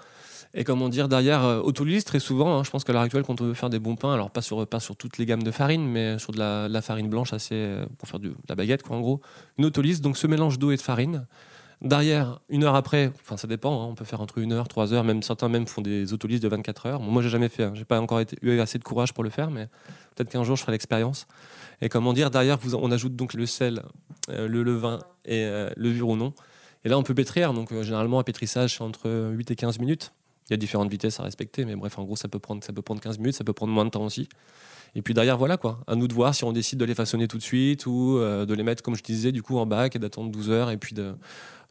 [0.57, 1.71] Et comment dire derrière euh,
[2.05, 2.57] très souvent.
[2.57, 4.41] hein, je pense qu'à l'heure actuelle, quand on veut faire des bons pains, alors pas
[4.41, 7.55] sur pas sur toutes les gammes de farine, mais sur de la, farine blanche assez
[7.55, 9.19] euh, pour faire de la baguette quoi en gros.
[9.57, 11.27] Une autolyse, donc ce mélange d'eau et de farine.
[11.81, 14.93] Derrière, une heure après, enfin ça dépend, hein, on peut faire entre une heure, trois
[14.93, 16.99] heures, même certains même font des autolyses de 24 heures.
[16.99, 19.29] Bon, moi j'ai jamais fait, hein, j'ai pas encore eu assez de courage pour le
[19.29, 19.67] faire, mais
[20.15, 21.27] peut-être qu'un jour je ferai l'expérience.
[21.81, 23.83] Et comment dire, derrière, on ajoute donc le sel,
[24.29, 26.33] euh, le levain et euh, levure ou non.
[26.85, 27.51] Et là, on peut pétrir.
[27.53, 30.13] Donc, généralement, un pétrissage, entre 8 et 15 minutes.
[30.49, 32.71] Il y a différentes vitesses à respecter, mais bref, en gros, ça peut prendre, ça
[32.71, 34.29] peut prendre 15 minutes, ça peut prendre moins de temps aussi.
[34.93, 35.79] Et puis derrière, voilà quoi.
[35.87, 38.53] À nous de voir si on décide de les façonner tout de suite ou de
[38.53, 40.95] les mettre, comme je disais, du coup en bac et d'attendre 12 heures et puis
[40.95, 41.15] de,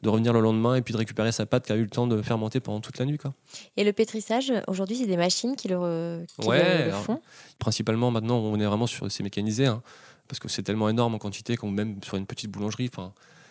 [0.05, 2.07] de revenir le lendemain et puis de récupérer sa pâte qui a eu le temps
[2.07, 3.19] de fermenter pendant toute la nuit.
[3.19, 3.33] Quoi.
[3.77, 7.21] Et le pétrissage, aujourd'hui, c'est des machines qui le, qui ouais, le, font?
[7.59, 9.83] Principalement, maintenant, on est vraiment sur ces mécanisés, hein,
[10.29, 12.91] parce que c'est tellement énorme en quantité qu'on même sur une petite boulangerie.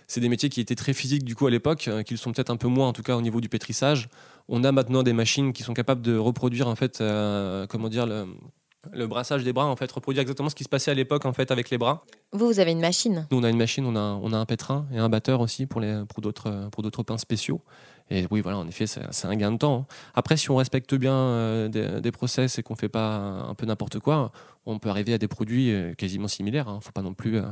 [0.08, 2.50] C'est des métiers qui étaient très physiques du coup à l'époque, euh, qui sont peut-être
[2.50, 4.10] un peu moins en tout cas au niveau du pétrissage.
[4.50, 8.06] On a maintenant des machines qui sont capables de reproduire en fait, euh, comment dire,
[8.06, 8.26] le,
[8.92, 11.34] le brassage des bras, en fait, reproduire exactement ce qui se passait à l'époque, en
[11.34, 12.04] fait, avec les bras.
[12.34, 14.46] Vous, vous avez une machine Nous, on a une machine, on a, on a un
[14.46, 17.62] pétrin et un batteur aussi pour, les, pour, d'autres, pour d'autres pains spéciaux.
[18.10, 19.88] Et oui, voilà, en effet, c'est, un gain de temps.
[19.90, 19.96] Hein.
[20.14, 23.66] Après, si on respecte bien euh, des, des, process et qu'on fait pas un peu
[23.66, 24.32] n'importe quoi,
[24.66, 26.68] on peut arriver à des produits euh, quasiment similaires.
[26.68, 26.80] Hein.
[26.82, 27.38] Faut pas non plus.
[27.38, 27.44] Euh,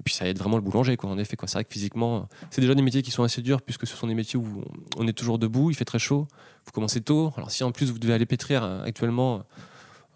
[0.00, 1.10] et puis ça aide vraiment le boulanger, quoi.
[1.10, 1.46] En effet, quoi.
[1.46, 4.06] C'est vrai que physiquement, c'est déjà des métiers qui sont assez durs puisque ce sont
[4.06, 4.64] des métiers où
[4.96, 6.26] on est toujours debout, il fait très chaud,
[6.64, 7.32] vous commencez tôt.
[7.36, 9.44] Alors si en plus vous devez aller pétrir actuellement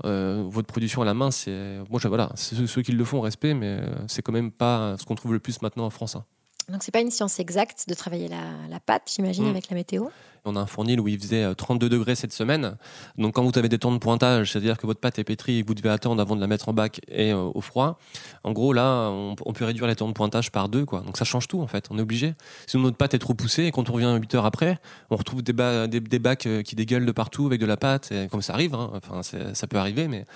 [0.04, 3.78] euh, votre production à la main, c'est moi, voilà, ceux, qui le font, respect, mais
[3.78, 6.16] euh, c'est quand même pas ce qu'on trouve le plus maintenant en France.
[6.16, 6.24] Hein.
[6.68, 9.50] Donc c'est pas une science exacte de travailler la, pâte, j'imagine, mm.
[9.50, 10.06] avec la météo.
[10.46, 12.76] On a un fournil où il faisait 32 euh, degrés cette semaine.
[13.16, 15.62] Donc quand vous avez des temps de pointage, c'est-à-dire que votre pâte est pétrie et
[15.62, 17.98] que vous devez attendre avant de la mettre en bac et euh, au froid,
[18.42, 20.84] en gros là, on, peut réduire les temps de pointage par deux.
[20.84, 21.00] Quoi.
[21.00, 22.34] Donc ça change tout en fait, on est obligé.
[22.66, 24.78] Sinon notre pâte est trop poussée et quand on revient 8 heures après,
[25.10, 25.52] on retrouve des,
[25.88, 28.12] des, bacs euh, qui dégueulent de partout avec de la pâte.
[28.12, 28.90] Et comme ça arrive, hein.
[28.94, 30.26] enfin, ça peut arriver, mais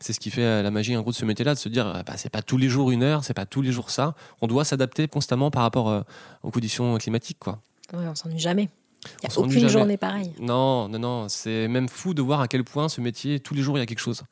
[0.00, 2.14] c'est ce qui fait la magie en gros de ce métier-là, de se dire bah,
[2.16, 4.14] c'est pas tous les jours une heure, c'est pas tous les jours ça.
[4.42, 6.04] On doit s'adapter constamment par rapport
[6.42, 7.38] aux conditions climatiques.
[7.38, 7.60] Quoi.
[7.92, 8.68] Oui, on s'ennuie jamais.
[9.22, 10.32] Il n'y a aucune journée pareille.
[10.40, 11.28] Non, non, non.
[11.28, 13.82] C'est même fou de voir à quel point ce métier, tous les jours, il y
[13.82, 14.22] a quelque chose.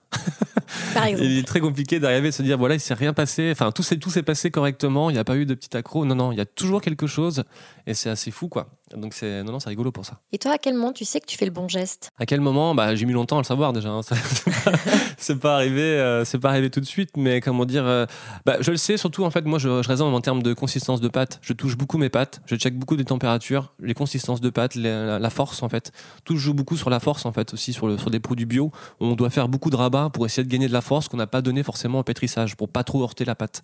[0.95, 1.27] Par exemple.
[1.27, 3.51] il est très compliqué d'arriver à se dire voilà, il s'est rien passé.
[3.53, 5.11] Enfin, tout s'est, tout s'est passé correctement.
[5.11, 6.05] Il n'y a pas eu de petit accro.
[6.05, 7.45] Non, non, il y a toujours quelque chose.
[7.87, 8.69] Et c'est assez fou, quoi.
[8.97, 10.21] Donc c'est non non c'est rigolo pour ça.
[10.33, 12.11] Et toi à quel moment tu sais que tu fais le bon geste?
[12.19, 12.75] À quel moment?
[12.75, 13.91] Bah j'ai mis longtemps à le savoir déjà.
[13.91, 14.01] Hein.
[15.19, 18.07] c'est pas arrivé euh, c'est pas arrivé tout de suite mais comment dire euh,
[18.47, 21.01] bah, je le sais surtout en fait moi je, je, raisonne en termes de consistance
[21.01, 21.39] de pâte.
[21.43, 25.31] Je touche beaucoup mes pâtes, je check beaucoup des températures, les consistances de pâte, la,
[25.31, 25.93] force en fait.
[26.25, 28.71] Tout joue beaucoup sur la force en fait aussi sur le sur des produits bio.
[29.01, 31.27] On doit faire beaucoup de rabats pour essayer de gagner de la force qu'on n'a
[31.27, 33.63] pas donné forcément au pétrissage pour pas trop heurter la pâte.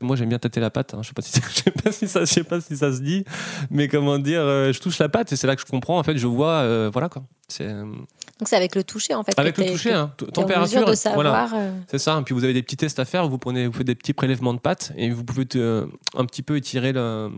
[0.00, 0.94] Moi j'aime bien tâter la pâte.
[0.94, 1.00] Hein.
[1.02, 3.00] Je sais pas si je sais pas si ça je sais pas si ça se
[3.00, 3.24] dit
[3.70, 5.98] mais comment dire euh, je touche la pâte et c'est là que je comprends.
[5.98, 7.22] En fait, je vois, euh, voilà quoi.
[7.48, 9.38] C'est euh, donc c'est avec le toucher en fait.
[9.38, 10.12] Avec le toucher, hein.
[10.32, 10.84] température.
[10.84, 11.70] De savoir, voilà.
[11.90, 12.18] C'est ça.
[12.18, 13.28] Et puis vous avez des petits tests à faire.
[13.28, 16.56] Vous prenez, vous faites des petits prélèvements de pâte et vous pouvez un petit peu
[16.56, 17.30] étirer le,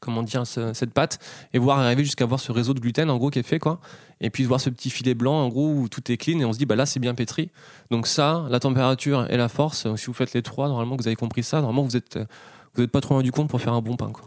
[0.00, 1.18] comment dire cette pâte
[1.52, 3.80] et voir arriver jusqu'à voir ce réseau de gluten en gros qui est fait quoi.
[4.20, 6.52] Et puis voir ce petit filet blanc en gros où tout est clean et on
[6.52, 7.50] se dit bah là c'est bien pétri.
[7.90, 9.94] Donc ça, la température et la force.
[9.96, 11.60] Si vous faites les trois, normalement vous avez compris ça.
[11.60, 12.18] Normalement vous êtes
[12.74, 14.24] vous n'êtes pas trop loin du compte pour faire un bon pain quoi.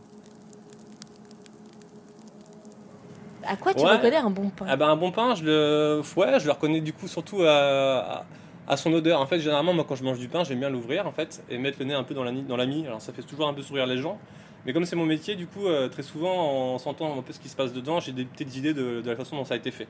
[3.48, 6.40] À quoi tu reconnais un bon pain ah ben, Un bon pain, je le, ouais,
[6.40, 8.26] je le reconnais du coup surtout à,
[8.68, 9.20] à, son odeur.
[9.20, 11.58] En fait, généralement, moi quand je mange du pain, j'aime bien l'ouvrir en fait et
[11.58, 12.86] mettre le nez un peu dans la, dans la mie.
[12.86, 14.18] Alors ça fait toujours un peu sourire les gens.
[14.66, 17.40] Mais comme c'est mon métier, du coup, euh, très souvent, en sentant un peu ce
[17.40, 19.58] qui se passe dedans, j'ai des petites idées de, de, la façon dont ça a
[19.58, 19.88] été fait.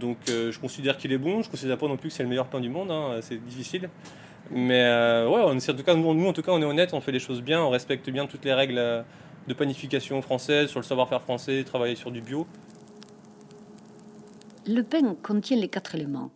[0.00, 2.28] Donc euh, je considère qu'il est bon, je considère pas non plus que c'est le
[2.28, 3.90] meilleur pain du monde, hein, c'est difficile.
[4.50, 7.00] Mais euh, ouais, on, en tout cas, nous, en tout cas, on est honnête, on
[7.02, 9.04] fait les choses bien, on respecte bien toutes les règles
[9.46, 12.46] de panification française, sur le savoir-faire français, travailler sur du bio.
[14.68, 16.30] Le pain contient les quatre éléments.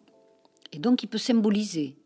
[0.72, 1.98] Et donc, il peut symboliser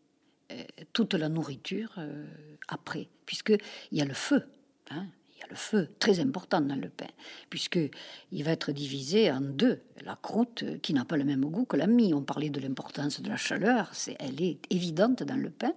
[0.51, 0.61] euh,
[0.91, 2.25] toute la nourriture euh,
[2.67, 3.59] après, puisqu'il
[3.93, 4.43] y a le feu.
[4.89, 5.05] Hein.
[5.33, 7.07] il y a le feu, très important dans le pain,
[7.49, 9.81] puisqu'il va être divisé en deux.
[10.03, 12.13] La croûte, euh, qui n'a pas le même goût que la mie.
[12.13, 15.75] On parlait de l'importance de la chaleur, c'est, elle est évidente dans le pain.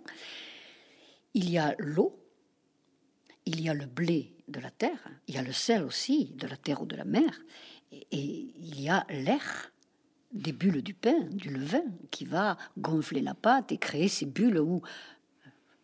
[1.34, 2.18] Il y a l'eau,
[3.46, 6.48] il y a le blé de la terre, il y a le sel aussi, de
[6.48, 7.40] la terre ou de la mer,
[7.92, 9.70] et il y a l'air
[10.32, 14.58] des bulles du pain, du levain, qui va gonfler la pâte et créer ces bulles
[14.58, 14.82] où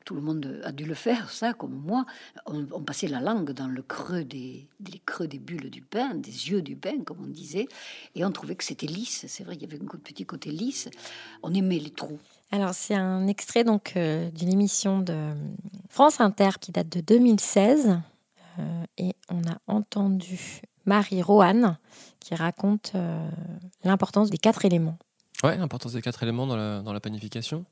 [0.06, 2.06] tout le monde a dû le faire, ça, comme moi.
[2.46, 4.68] On, passait la langue dans le creux des,
[5.04, 7.66] creux des bulles du pain, des yeux du pain, comme on disait,
[8.14, 9.26] et on trouvait que c'était lisse.
[9.28, 10.88] C'est vrai, il y avait un petit côté lisse.
[11.42, 12.20] On aimait les trous.
[12.52, 15.32] Alors, c'est un extrait donc euh, d'une émission de
[15.90, 17.98] France Inter qui date de 2016.
[18.58, 21.78] Euh, et on a entendu Marie Roanne
[22.20, 23.28] qui raconte euh,
[23.84, 24.98] l'importance des quatre éléments.
[25.44, 27.64] Ouais, l'importance des quatre éléments dans la, dans la panification.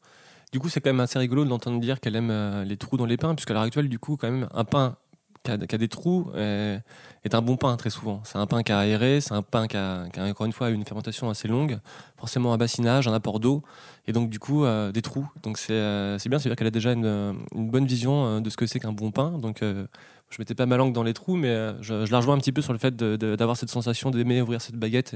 [0.53, 2.96] Du coup, c'est quand même assez rigolo de l'entendre dire qu'elle aime euh, les trous
[2.96, 4.96] dans les pains, puisqu'à l'heure actuelle, du coup, quand même, un pain
[5.45, 6.81] qui a, des trous est,
[7.25, 8.21] est, un bon pain très souvent.
[8.25, 10.85] C'est un pain qui a aéré, c'est un pain qui a, encore une fois une
[10.85, 11.79] fermentation assez longue,
[12.17, 13.63] forcément un bassinage, un apport d'eau,
[14.07, 15.29] et donc du coup euh, des trous.
[15.43, 18.81] Donc c'est bien, c'est-à-dire qu'elle a déjà une, une, bonne vision de ce que c'est
[18.81, 19.39] qu'un bon pain.
[19.39, 19.63] Donc
[20.35, 22.53] je mettais pas ma langue dans les trous, mais euh, je, la rejoins un petit
[22.53, 25.15] peu sur le fait d'avoir cette sensation d'aimer ouvrir cette baguette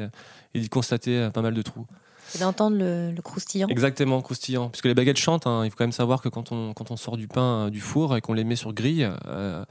[0.54, 1.86] et, d'y constater euh, pas mal de trous.
[2.34, 3.68] Et d'entendre le, le croustillant.
[3.68, 4.68] Exactement, croustillant.
[4.68, 5.64] Puisque les baguettes chantent, hein.
[5.64, 7.80] il faut quand même savoir que quand on, quand on sort du pain euh, du
[7.80, 9.64] four et qu'on les met sur grille, euh,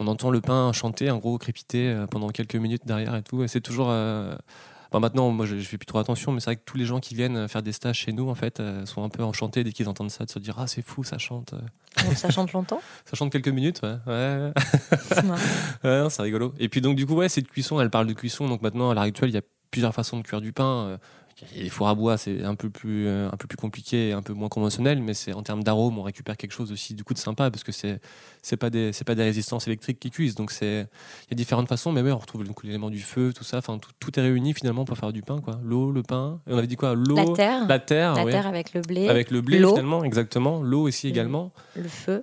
[0.00, 3.42] on entend le pain chanter, en gros, crépiter euh, pendant quelques minutes derrière et tout.
[3.44, 3.88] Et c'est toujours.
[3.90, 4.34] euh,
[4.92, 6.98] maintenant, moi, je, je fais plus trop attention, mais c'est vrai que tous les gens
[7.00, 9.72] qui viennent faire des stages chez nous, en fait, euh, sont un peu enchantés dès
[9.72, 11.54] qu'ils entendent ça, de se dire Ah, c'est fou, ça chante.
[12.04, 12.80] Donc, ça chante longtemps.
[13.04, 13.96] Ça chante quelques minutes, ouais.
[14.06, 14.52] ouais.
[16.10, 16.54] C'est rigolo.
[16.58, 18.48] Et puis donc du coup, ouais, cette cuisson, elle parle de cuisson.
[18.48, 20.98] Donc maintenant, à l'heure actuelle, il y a plusieurs façons de cuire du pain.
[21.54, 24.32] Des fours à bois, c'est un peu plus, euh, un peu plus compliqué, un peu
[24.32, 27.18] moins conventionnel, mais c'est en termes d'arôme, on récupère quelque chose aussi du coup de
[27.18, 28.00] sympa parce que c'est
[28.42, 30.34] c'est pas des c'est pas des résistances électriques qui cuisent.
[30.34, 30.86] Donc c'est
[31.26, 33.58] il y a différentes façons, mais ouais, on retrouve donc l'élément du feu, tout ça.
[33.58, 35.58] Enfin, tout, tout est réuni finalement pour faire du pain, quoi.
[35.64, 36.40] L'eau, le pain.
[36.48, 36.94] Et on avait dit quoi?
[36.94, 37.66] L'eau, La terre.
[37.68, 38.30] la terre, La ouais.
[38.32, 39.08] terre avec le blé.
[39.08, 40.62] avec le blé finalement, exactement.
[40.62, 41.52] L'eau aussi également.
[41.76, 42.20] le feu.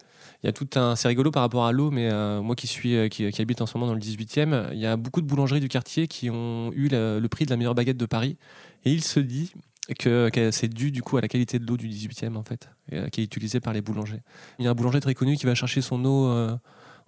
[0.47, 0.95] Y a tout un.
[0.95, 2.55] C'est rigolo par rapport à l'eau, mais euh, moi
[2.85, 5.59] euh, qui, habite en ce moment dans le 18e, il y a beaucoup de boulangeries
[5.59, 8.37] du quartier qui ont eu le, prix de la meilleure baguette de Paris.
[8.85, 9.51] Et il se dit
[9.99, 13.09] que, c'est dû du coup à la qualité de l'eau du 18e en fait, euh,
[13.09, 14.21] qui est utilisée par les boulangers.
[14.57, 16.31] Il y a un boulanger très connu qui va chercher son eau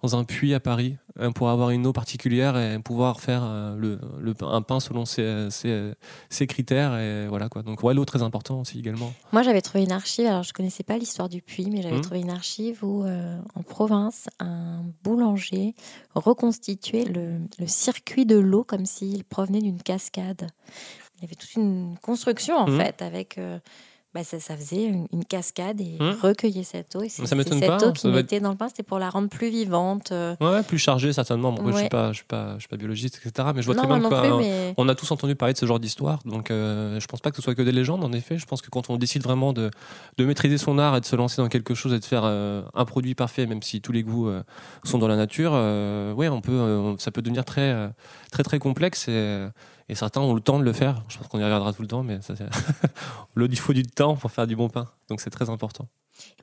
[0.02, 3.76] dans un puits à Paris euh, pour avoir une eau particulière et pouvoir faire euh,
[3.76, 5.92] le, le- un pain selon ses, ses,
[6.30, 6.96] ses critères.
[6.98, 7.62] Et voilà quoi.
[7.62, 9.12] Donc ouais, l'eau très important aussi également.
[9.32, 10.26] Moi, j'avais trouvé une archive.
[10.26, 12.02] Alors, je connaissais pas l'histoire du puits, mais j'avais Mhm.
[12.02, 15.74] trouvé une archive où, euh, en province, un boulanger
[16.14, 20.48] reconstituait le, le circuit de l'eau comme s'il provenait d'une cascade.
[21.18, 22.78] Il y avait toute une construction, en Mhm.
[22.80, 23.36] fait, avec.
[23.38, 23.58] euh,
[24.12, 26.16] bah, ça, ça faisait une, une cascade et Mhm.
[26.22, 27.02] recueillait cette eau.
[27.02, 29.28] Et Ça cette eau hein, qui être- mettait dans le pain, c'était pour la rendre
[29.28, 30.10] plus vivante.
[30.12, 30.34] euh.
[30.40, 31.52] Ouais, plus chargé certainement.
[31.52, 33.48] Bon, je suis pas, je suis pas, je suis pas biologiste, etc.
[33.54, 34.20] Mais je vois Non, très bien quoi.
[34.22, 37.20] plus, mais- On a tous entendu parler de ce genre d'histoire, donc euh, je pense
[37.20, 38.02] pas que ce soit que des légendes.
[38.02, 39.70] En effet, je pense que quand on décide vraiment de,
[40.18, 42.62] de maîtriser son art et de se lancer dans quelque chose et de faire euh,
[42.74, 44.42] un produit parfait, même si tous les goûts euh,
[44.84, 47.90] sont dans la nature, ouais, on peut, ça peut devenir très,
[48.32, 49.46] très, très complexe et,
[49.90, 51.02] et certains ont le temps de le faire.
[51.08, 52.34] Je pense qu'on y reviendra tout le temps, mais ça,
[53.36, 55.88] il faut du temps pour faire du bon pain, donc c'est très important.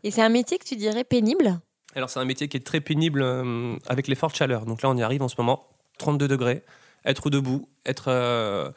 [0.04, 1.60] Et c'est un métier que tu dirais pénible?
[1.96, 4.66] Alors c'est un métier qui est très pénible euh, avec les fortes chaleurs.
[4.66, 5.66] Donc là on y arrive en ce moment,
[5.98, 6.64] 32 degrés,
[7.06, 8.70] être debout, être, euh,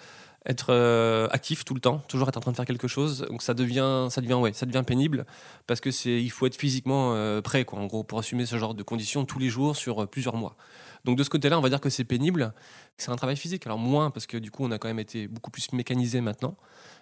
[0.46, 3.26] être euh, actif tout le temps, toujours être en train de faire quelque chose.
[3.28, 5.26] Donc ça devient, ça devient, ouais, ça devient pénible
[5.66, 8.56] parce que c'est, il faut être physiquement euh, prêt, quoi, en gros, pour assumer ce
[8.56, 10.56] genre de conditions tous les jours sur euh, plusieurs mois.
[11.04, 12.52] Donc de ce côté-là, on va dire que c'est pénible.
[12.96, 13.66] C'est un travail physique.
[13.66, 16.56] Alors moins parce que du coup on a quand même été beaucoup plus mécanisé maintenant.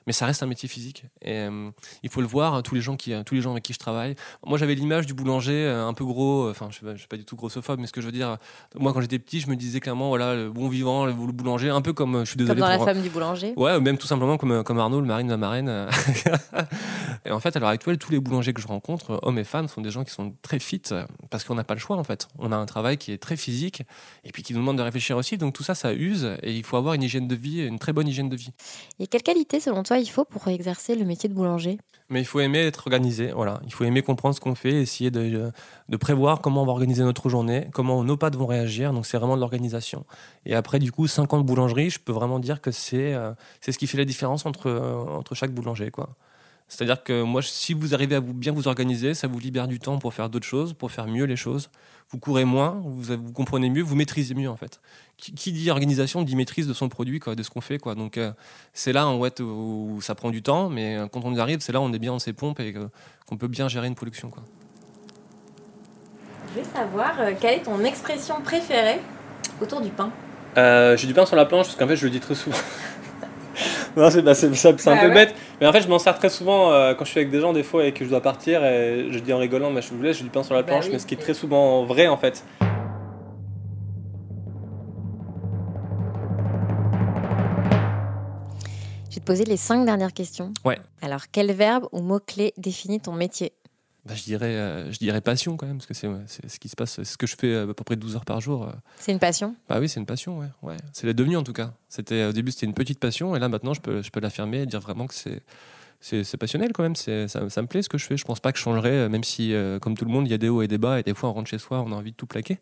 [0.06, 1.04] Mais ça reste un métier physique.
[1.20, 1.68] Et euh,
[2.02, 4.14] il faut le voir, tous les gens qui, tous les gens avec qui je travaille.
[4.46, 6.44] Moi, j'avais l'image du boulanger euh, un peu gros.
[6.46, 8.38] euh, Enfin, je ne suis pas du tout grossophobe, mais ce que je veux dire,
[8.78, 11.82] moi, quand j'étais petit, je me disais clairement, voilà, le bon vivant, le, boulanger, un
[11.82, 13.98] peu comme, je suis Comme désolé dans La pour- femme du boulanger Ouais, ou même
[13.98, 15.68] tout simplement comme, comme Arnaud, le marine, la marraine.
[15.68, 15.90] euh.
[17.26, 19.68] et en fait, à l'heure actuelle, tous les boulangers que je rencontre, hommes et femmes,
[19.68, 20.80] sont des gens qui sont très fit
[21.30, 22.28] parce qu'on n'a pas le choix en fait.
[22.38, 23.82] On a un travail qui est très physique
[24.24, 25.38] et puis qui nous demande de réfléchir aussi.
[25.38, 27.92] Donc tout ça, ça use et il faut avoir une hygiène de vie, une très
[27.92, 28.50] bonne hygiène de vie.
[28.98, 31.78] Et quelle qualité, selon toi, il faut pour exercer le métier de boulanger?
[32.10, 33.60] Mais il faut aimer être organisé, voilà.
[33.66, 35.52] Il faut aimer comprendre ce qu'on fait, essayer de,
[35.88, 38.94] de prévoir comment on va organiser notre journée, comment nos pattes vont réagir.
[38.94, 40.06] Donc c'est vraiment de l'organisation.
[40.46, 43.78] Et après, du coup, 50 boulangeries, je peux vraiment dire que c'est euh, c'est ce
[43.78, 46.16] qui fait la différence entre, euh, entre chaque boulanger, quoi.
[46.68, 49.78] C'est-à-dire que moi, si vous arrivez à vous, bien vous organiser, ça vous libère du
[49.78, 51.70] temps pour faire d'autres choses, pour faire mieux les choses.
[52.10, 54.80] Vous courez moins, vous, vous comprenez mieux, vous maîtrisez mieux en fait.
[55.16, 57.78] Qui, qui dit organisation dit maîtrise de son produit, quoi, de ce qu'on fait.
[57.78, 57.94] Quoi.
[57.94, 58.32] Donc euh,
[58.72, 61.60] c'est là en fait, où ça prend du temps, mais euh, quand on y arrive,
[61.60, 62.74] c'est là où on est bien dans ses pompes et
[63.26, 64.30] qu'on peut bien gérer une production.
[64.30, 64.42] Quoi.
[66.54, 69.00] Je veux savoir euh, quelle est ton expression préférée
[69.60, 70.10] autour du pain?
[70.56, 72.56] Euh, J'ai du pain sur la planche parce qu'en fait je le dis très souvent.
[73.98, 75.14] non, c'est bah, c'est- c'est- c'est un Bah peu ouais.
[75.14, 77.40] bête, mais en fait je m'en sers très souvent euh, quand je suis avec des
[77.40, 79.92] gens des fois et que je dois partir et je dis en rigolant, mais je
[79.92, 80.90] vous laisse, j'ai du pain sur la Bah planche, oui.
[80.92, 82.44] mais ce qui est très souvent vrai en fait.
[89.10, 90.52] Je vais te poser les cinq dernières questions.
[90.64, 90.78] Ouais.
[91.02, 93.52] Alors, quel verbe ou mot-clé définit ton métier?
[94.04, 96.68] Bah, je, dirais, euh, je dirais passion quand même, parce que c'est ouais, ce qui
[96.68, 98.64] se passe, c'est ce que je fais euh, à peu près 12 heures par jour.
[98.64, 98.72] euh.
[98.98, 99.54] C'est une passion?
[99.68, 100.48] Bah oui, c'est une passion, ouais.
[100.62, 100.76] ouais.
[100.92, 101.72] C'est la devenu en tout cas.
[101.98, 104.66] Au début, c'était une petite passion, et là maintenant, je peux, je peux l'affirmer et
[104.66, 105.42] dire vraiment que c'est.
[106.00, 108.16] C'est passionnel quand même, ça, ça me plaît ce que je fais.
[108.16, 110.34] Je pense pas que je changerais, même si, euh, comme tout le monde, il y
[110.34, 111.96] a des hauts et des bas, et des fois on rentre chez soi, on a
[111.96, 112.60] envie de tout plaquer.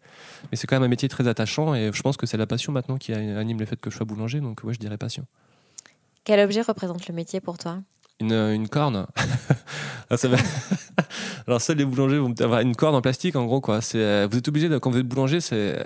[0.50, 2.72] Mais c'est quand même un métier très attachant, et je pense que c'est la passion
[2.72, 5.26] maintenant qui anime le fait que je sois boulanger, donc ouais, je dirais passion.
[6.24, 7.78] Quel objet représente le métier pour toi?
[8.20, 9.06] Une, euh, une corne.
[10.08, 10.14] Ah,
[11.48, 13.80] Alors seuls les boulangers vont avoir une corne en plastique en gros quoi.
[13.80, 15.84] C'est euh, vous êtes obligé de- quand vous êtes boulanger, c'est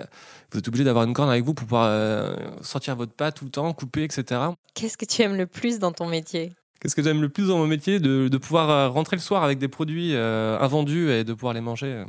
[0.51, 3.45] vous êtes obligé d'avoir une corne avec vous pour pouvoir euh, sortir votre pâte tout
[3.45, 4.41] le temps, couper, etc.
[4.75, 6.53] Qu'est-ce que tu aimes le plus dans ton métier?
[6.79, 7.99] Qu'est-ce que j'aime le plus dans mon métier?
[7.99, 11.61] De, de pouvoir rentrer le soir avec des produits euh, invendus et de pouvoir les
[11.61, 12.03] manger.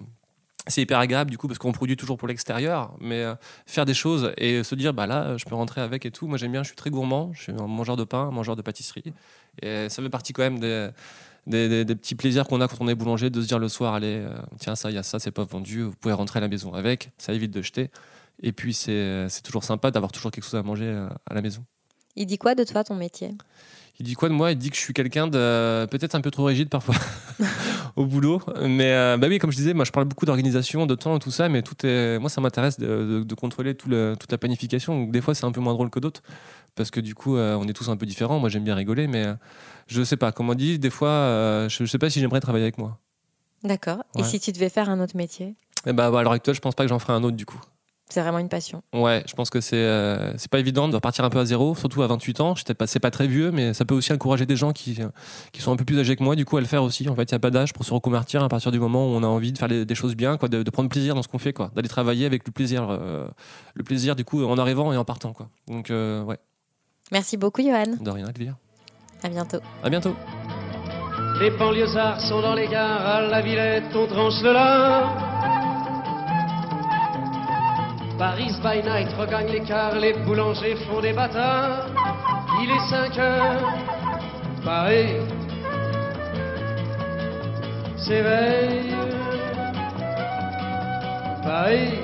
[0.66, 0.70] Euh.
[0.70, 3.34] c'est hyper agréable du coup parce qu'on produit toujours pour l'extérieur, mais euh,
[3.66, 6.26] faire des choses et se dire bah là je peux rentrer avec et tout.
[6.26, 8.56] Moi j'aime bien, je suis très gourmand, je suis un mangeur de pain, un mangeur
[8.56, 9.12] de pâtisserie
[9.60, 13.30] et ça fait partie quand même des, petits plaisirs qu'on a quand on est boulanger
[13.30, 15.44] de se dire le soir allez euh, tiens ça il y a ça c'est pas
[15.44, 17.90] vendu, vous pouvez rentrer à la maison avec, ça évite de jeter
[18.42, 21.64] et puis c'est toujours sympa d'avoir toujours quelque chose à manger euh, à la maison.
[22.16, 23.34] Il dit quoi de toi, ton métier?
[24.00, 24.50] Il dit quoi de moi?
[24.52, 26.94] Il dit que je suis quelqu'un de peut-être un peu trop rigide parfois
[27.96, 28.40] au boulot.
[28.62, 31.30] Mais euh, bah oui, comme je disais, moi je parle beaucoup d'organisation, de temps, tout
[31.30, 32.18] ça, mais tout est.
[32.18, 34.98] Moi, ça m'intéresse de, de- de contrôler tout le- toute la planification.
[34.98, 36.22] Donc, des fois, c'est un peu moins drôle que d'autres
[36.74, 38.38] parce que du coup, euh, on est tous un peu différents.
[38.40, 39.34] Moi, j'aime bien rigoler, mais euh,
[39.88, 40.32] je sais pas.
[40.32, 42.98] Comme on dit, des fois, je, je sais pas si j'aimerais travailler avec moi.
[43.62, 44.02] D'accord.
[44.18, 45.54] Et si tu devais faire un autre métier?
[45.86, 47.60] Et bah, à l'heure actuelle, je pense pas que j'en ferai un autre du coup.
[48.12, 48.82] C'est vraiment une passion.
[48.92, 51.74] Ouais, je pense que c'est euh, c'est pas évident de repartir un peu à zéro,
[51.74, 52.54] surtout à 28 ans.
[52.54, 54.98] J'étais pas, c'est pas très vieux, mais ça peut aussi encourager des gens qui,
[55.50, 57.08] qui sont un peu plus âgés que moi, du coup, à le faire aussi.
[57.08, 59.10] En fait, il n'y a pas d'âge pour se reconvertir à partir du moment où
[59.16, 61.22] on a envie de faire les- des choses bien, quoi, de, de prendre plaisir dans
[61.22, 63.26] ce qu'on fait, quoi, d'aller travailler avec le plaisir, euh,
[63.74, 65.48] le plaisir du coup en arrivant et en partant, quoi.
[65.66, 66.36] Donc, euh, ouais,
[67.12, 67.96] Merci beaucoup, Johan.
[67.98, 68.56] de rien, Elvire.
[69.22, 69.58] À bientôt.
[69.82, 70.14] À bientôt.
[71.40, 75.16] Les banlieusards sont dans les gares, à la Villette, on tranche le lard.
[78.22, 81.88] Paris by night regagne l'écart, les boulangers font des bâtards.
[82.62, 83.74] Il est 5 heures,
[84.64, 85.16] Paris
[87.96, 88.94] s'éveille.
[91.42, 91.98] Paris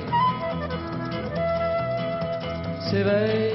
[2.91, 3.53] s'éveille.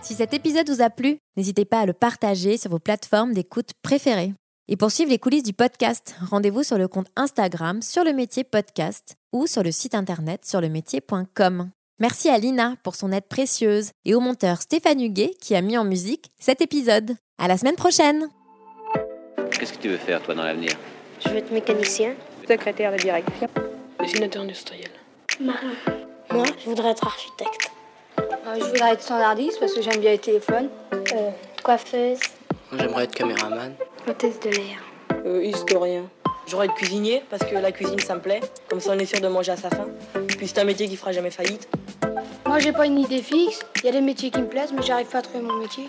[0.00, 3.70] Si cet épisode vous a plu, n'hésitez pas à le partager sur vos plateformes d'écoute
[3.82, 4.32] préférées.
[4.72, 8.42] Et pour suivre les coulisses du podcast, rendez-vous sur le compte Instagram sur le métier
[8.42, 11.68] podcast ou sur le site internet sur le métier.com.
[12.00, 15.76] Merci à Lina pour son aide précieuse et au monteur Stéphane Huguet qui a mis
[15.76, 17.16] en musique cet épisode.
[17.36, 18.30] À la semaine prochaine!
[19.50, 20.72] Qu'est-ce que tu veux faire, toi, dans l'avenir?
[21.22, 22.14] Je veux être mécanicien.
[22.48, 23.48] Secrétaire de direction.
[24.00, 24.90] Dessinateur industriel.
[25.38, 25.74] Marin.
[26.30, 27.70] Moi, je voudrais être architecte.
[28.18, 30.70] Euh, je voudrais être standardiste parce que j'aime bien les téléphones.
[30.94, 31.30] Euh,
[31.62, 32.20] coiffeuse.
[32.72, 33.74] J'aimerais être caméraman.
[34.08, 34.82] Hôtesse de l'air.
[35.26, 36.04] Euh, historien.
[36.48, 38.40] J'aurais être cuisinier parce que la cuisine ça me plaît.
[38.68, 39.86] Comme ça on est sûr de manger à sa faim.
[40.26, 41.68] Puis c'est un métier qui fera jamais faillite.
[42.52, 43.60] Moi, j'ai pas une idée fixe.
[43.76, 45.84] Il y a des métiers qui me plaisent, mais j'arrive pas à trouver mon métier.